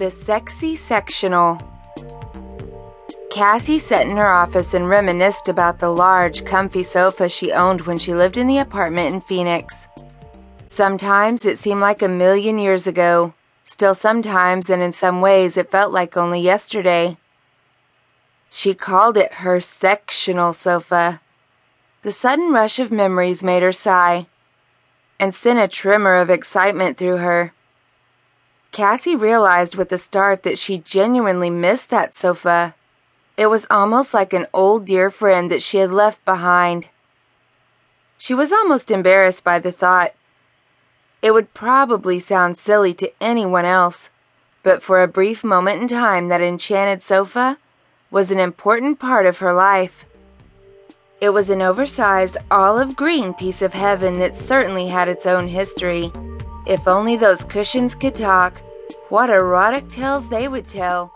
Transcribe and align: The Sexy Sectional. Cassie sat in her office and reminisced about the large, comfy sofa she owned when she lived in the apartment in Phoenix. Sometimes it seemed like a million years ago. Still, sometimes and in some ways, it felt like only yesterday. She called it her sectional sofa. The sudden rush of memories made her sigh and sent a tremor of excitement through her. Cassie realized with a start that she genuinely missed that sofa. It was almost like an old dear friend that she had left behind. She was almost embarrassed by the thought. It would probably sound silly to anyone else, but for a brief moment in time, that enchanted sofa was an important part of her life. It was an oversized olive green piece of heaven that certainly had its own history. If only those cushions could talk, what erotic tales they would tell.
The 0.00 0.10
Sexy 0.10 0.76
Sectional. 0.76 1.60
Cassie 3.30 3.78
sat 3.78 4.06
in 4.06 4.16
her 4.16 4.30
office 4.30 4.72
and 4.72 4.88
reminisced 4.88 5.46
about 5.46 5.78
the 5.78 5.90
large, 5.90 6.46
comfy 6.46 6.82
sofa 6.82 7.28
she 7.28 7.52
owned 7.52 7.82
when 7.82 7.98
she 7.98 8.14
lived 8.14 8.38
in 8.38 8.46
the 8.46 8.56
apartment 8.56 9.14
in 9.14 9.20
Phoenix. 9.20 9.88
Sometimes 10.64 11.44
it 11.44 11.58
seemed 11.58 11.82
like 11.82 12.00
a 12.00 12.08
million 12.08 12.58
years 12.58 12.86
ago. 12.86 13.34
Still, 13.66 13.94
sometimes 13.94 14.70
and 14.70 14.82
in 14.82 14.92
some 14.92 15.20
ways, 15.20 15.58
it 15.58 15.70
felt 15.70 15.92
like 15.92 16.16
only 16.16 16.40
yesterday. 16.40 17.18
She 18.48 18.72
called 18.72 19.18
it 19.18 19.34
her 19.44 19.60
sectional 19.60 20.54
sofa. 20.54 21.20
The 22.00 22.12
sudden 22.12 22.54
rush 22.54 22.78
of 22.78 22.90
memories 22.90 23.44
made 23.44 23.62
her 23.62 23.70
sigh 23.70 24.28
and 25.18 25.34
sent 25.34 25.58
a 25.58 25.68
tremor 25.68 26.14
of 26.14 26.30
excitement 26.30 26.96
through 26.96 27.18
her. 27.18 27.52
Cassie 28.72 29.16
realized 29.16 29.74
with 29.74 29.90
a 29.90 29.98
start 29.98 30.44
that 30.44 30.58
she 30.58 30.78
genuinely 30.78 31.50
missed 31.50 31.90
that 31.90 32.14
sofa. 32.14 32.74
It 33.36 33.46
was 33.46 33.66
almost 33.68 34.14
like 34.14 34.32
an 34.32 34.46
old 34.52 34.84
dear 34.84 35.10
friend 35.10 35.50
that 35.50 35.62
she 35.62 35.78
had 35.78 35.90
left 35.90 36.24
behind. 36.24 36.88
She 38.16 38.34
was 38.34 38.52
almost 38.52 38.90
embarrassed 38.90 39.42
by 39.42 39.58
the 39.58 39.72
thought. 39.72 40.14
It 41.22 41.32
would 41.32 41.52
probably 41.52 42.18
sound 42.20 42.56
silly 42.56 42.94
to 42.94 43.12
anyone 43.20 43.64
else, 43.64 44.08
but 44.62 44.82
for 44.82 45.02
a 45.02 45.08
brief 45.08 45.42
moment 45.42 45.80
in 45.82 45.88
time, 45.88 46.28
that 46.28 46.40
enchanted 46.40 47.02
sofa 47.02 47.58
was 48.10 48.30
an 48.30 48.38
important 48.38 48.98
part 48.98 49.26
of 49.26 49.38
her 49.38 49.52
life. 49.52 50.04
It 51.20 51.30
was 51.30 51.50
an 51.50 51.60
oversized 51.60 52.36
olive 52.50 52.96
green 52.96 53.34
piece 53.34 53.62
of 53.62 53.74
heaven 53.74 54.18
that 54.20 54.36
certainly 54.36 54.88
had 54.88 55.08
its 55.08 55.26
own 55.26 55.48
history. 55.48 56.12
If 56.66 56.86
only 56.86 57.16
those 57.16 57.44
cushions 57.44 57.94
could 57.94 58.14
talk, 58.14 58.60
what 59.08 59.30
erotic 59.30 59.88
tales 59.88 60.28
they 60.28 60.46
would 60.48 60.68
tell. 60.68 61.12